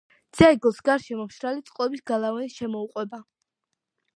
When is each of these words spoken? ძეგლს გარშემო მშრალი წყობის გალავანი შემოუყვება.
ძეგლს 0.37 0.79
გარშემო 0.87 1.25
მშრალი 1.27 1.61
წყობის 1.67 2.03
გალავანი 2.13 2.53
შემოუყვება. 2.55 3.21